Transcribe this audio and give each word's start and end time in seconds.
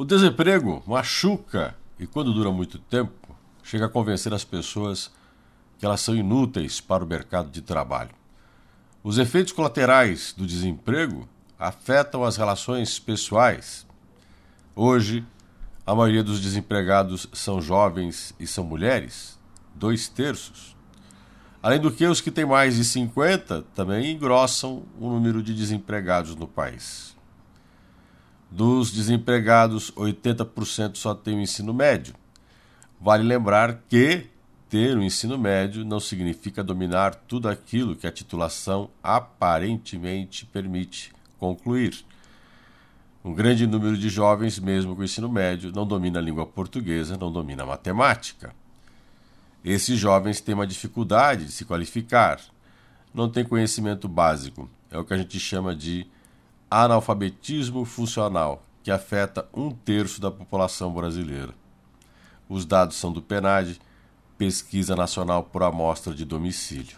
O 0.00 0.04
desemprego 0.04 0.80
machuca 0.86 1.74
e, 1.98 2.06
quando 2.06 2.32
dura 2.32 2.52
muito 2.52 2.78
tempo, 2.78 3.34
chega 3.64 3.86
a 3.86 3.88
convencer 3.88 4.32
as 4.32 4.44
pessoas 4.44 5.10
que 5.76 5.84
elas 5.84 6.00
são 6.00 6.14
inúteis 6.14 6.80
para 6.80 7.02
o 7.02 7.06
mercado 7.06 7.50
de 7.50 7.60
trabalho. 7.60 8.12
Os 9.02 9.18
efeitos 9.18 9.52
colaterais 9.52 10.32
do 10.38 10.46
desemprego 10.46 11.28
afetam 11.58 12.22
as 12.22 12.36
relações 12.36 13.00
pessoais. 13.00 13.84
Hoje, 14.72 15.26
a 15.84 15.96
maioria 15.96 16.22
dos 16.22 16.40
desempregados 16.40 17.26
são 17.32 17.60
jovens 17.60 18.32
e 18.38 18.46
são 18.46 18.62
mulheres, 18.62 19.36
dois 19.74 20.08
terços. 20.08 20.76
Além 21.60 21.80
do 21.80 21.90
que, 21.90 22.06
os 22.06 22.20
que 22.20 22.30
têm 22.30 22.46
mais 22.46 22.76
de 22.76 22.84
50 22.84 23.62
também 23.74 24.12
engrossam 24.12 24.84
o 24.96 25.10
número 25.10 25.42
de 25.42 25.52
desempregados 25.52 26.36
no 26.36 26.46
país. 26.46 27.17
Dos 28.50 28.90
desempregados, 28.90 29.90
80% 29.92 30.96
só 30.96 31.14
têm 31.14 31.36
o 31.36 31.40
ensino 31.40 31.74
médio. 31.74 32.14
Vale 33.00 33.22
lembrar 33.22 33.82
que 33.88 34.26
ter 34.68 34.96
o 34.96 35.02
ensino 35.02 35.38
médio 35.38 35.84
não 35.84 36.00
significa 36.00 36.64
dominar 36.64 37.14
tudo 37.14 37.48
aquilo 37.48 37.96
que 37.96 38.06
a 38.06 38.12
titulação 38.12 38.90
aparentemente 39.02 40.44
permite 40.46 41.12
concluir. 41.38 42.04
Um 43.24 43.34
grande 43.34 43.66
número 43.66 43.96
de 43.96 44.08
jovens, 44.08 44.58
mesmo 44.58 44.94
com 44.94 45.02
o 45.02 45.04
ensino 45.04 45.28
médio, 45.28 45.72
não 45.74 45.86
domina 45.86 46.18
a 46.18 46.22
língua 46.22 46.46
portuguesa, 46.46 47.16
não 47.16 47.30
domina 47.30 47.62
a 47.62 47.66
matemática. 47.66 48.54
Esses 49.64 49.98
jovens 49.98 50.40
têm 50.40 50.54
uma 50.54 50.66
dificuldade 50.66 51.46
de 51.46 51.52
se 51.52 51.64
qualificar, 51.64 52.40
não 53.12 53.28
têm 53.28 53.44
conhecimento 53.44 54.08
básico. 54.08 54.70
É 54.90 54.98
o 54.98 55.04
que 55.04 55.12
a 55.12 55.18
gente 55.18 55.38
chama 55.38 55.74
de 55.74 56.06
analfabetismo 56.70 57.84
funcional, 57.84 58.62
que 58.82 58.90
afeta 58.90 59.48
um 59.54 59.70
terço 59.70 60.20
da 60.20 60.30
população 60.30 60.92
brasileira. 60.92 61.54
Os 62.48 62.64
dados 62.64 62.96
são 62.96 63.12
do 63.12 63.22
PNAD, 63.22 63.80
Pesquisa 64.36 64.94
Nacional 64.94 65.42
por 65.42 65.62
Amostra 65.62 66.14
de 66.14 66.24
Domicílio. 66.24 66.96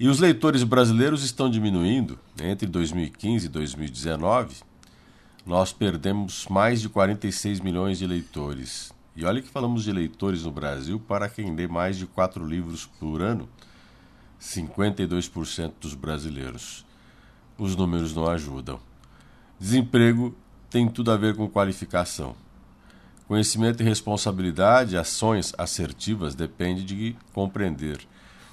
E 0.00 0.08
os 0.08 0.18
leitores 0.18 0.64
brasileiros 0.64 1.22
estão 1.22 1.48
diminuindo. 1.48 2.18
Entre 2.42 2.66
2015 2.66 3.46
e 3.46 3.48
2019, 3.48 4.56
nós 5.46 5.72
perdemos 5.72 6.46
mais 6.48 6.80
de 6.80 6.88
46 6.88 7.60
milhões 7.60 7.98
de 7.98 8.06
leitores. 8.06 8.92
E 9.14 9.24
olha 9.24 9.42
que 9.42 9.48
falamos 9.48 9.84
de 9.84 9.92
leitores 9.92 10.42
no 10.42 10.50
Brasil 10.50 10.98
para 10.98 11.28
quem 11.28 11.54
lê 11.54 11.68
mais 11.68 11.98
de 11.98 12.06
quatro 12.06 12.44
livros 12.46 12.86
por 12.98 13.20
ano, 13.20 13.48
52% 14.40 15.72
dos 15.80 15.94
brasileiros 15.94 16.84
os 17.58 17.76
números 17.76 18.14
não 18.14 18.26
ajudam. 18.26 18.80
Desemprego 19.58 20.34
tem 20.70 20.88
tudo 20.88 21.10
a 21.10 21.16
ver 21.16 21.36
com 21.36 21.48
qualificação. 21.48 22.34
Conhecimento 23.28 23.82
e 23.82 23.84
responsabilidade, 23.84 24.96
ações 24.96 25.54
assertivas 25.56 26.34
depende 26.34 26.84
de 26.84 27.16
compreender 27.32 28.00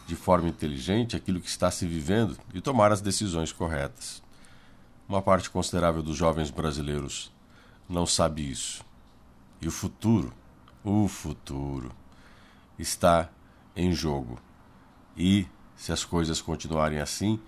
de 0.05 0.15
forma 0.15 0.49
inteligente 0.49 1.15
aquilo 1.15 1.39
que 1.39 1.49
está 1.49 1.69
se 1.69 1.85
vivendo 1.85 2.37
e 2.53 2.61
tomar 2.61 2.91
as 2.91 3.01
decisões 3.01 3.51
corretas. 3.51 4.23
Uma 5.07 5.21
parte 5.21 5.49
considerável 5.49 6.01
dos 6.01 6.17
jovens 6.17 6.49
brasileiros 6.49 7.31
não 7.87 8.05
sabe 8.05 8.49
isso. 8.49 8.83
E 9.61 9.67
o 9.67 9.71
futuro, 9.71 10.33
o 10.83 11.07
futuro, 11.07 11.91
está 12.77 13.29
em 13.75 13.91
jogo. 13.91 14.39
E, 15.17 15.45
se 15.75 15.91
as 15.91 16.03
coisas 16.03 16.41
continuarem 16.41 16.99
assim, 16.99 17.39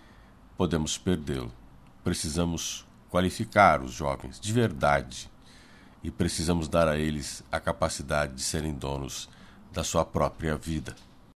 podemos 0.62 0.96
perdê-lo. 0.96 1.52
Precisamos 2.04 2.86
qualificar 3.10 3.82
os 3.82 3.92
jovens 3.92 4.40
de 4.40 4.54
verdade 4.54 5.28
e 6.04 6.12
precisamos 6.12 6.68
dar 6.68 6.88
a 6.88 7.00
eles 7.00 7.44
a 7.52 7.60
capacidade 7.60 8.36
de 8.36 8.44
serem 8.44 8.72
donos 8.72 9.28
da 9.74 9.84
sua 9.84 10.06
própria 10.06 10.56
vida. 10.56 10.96